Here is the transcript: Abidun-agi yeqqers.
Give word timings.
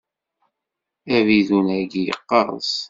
Abidun-agi 1.17 2.01
yeqqers. 2.07 2.71